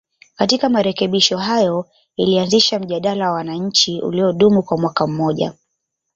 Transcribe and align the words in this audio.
Katika 0.35 0.69
marekebisho 0.69 1.37
hayo 1.37 1.89
ilianzisha 2.15 2.79
mjadala 2.79 3.25
wa 3.27 3.31
wananchi 3.33 4.01
uliodumu 4.01 4.63
kwa 4.63 4.77
mwaka 4.77 5.07
mmoja 5.07 5.53